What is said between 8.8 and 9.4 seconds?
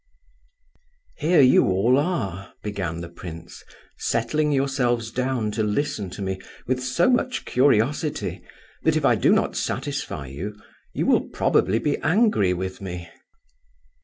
that if I do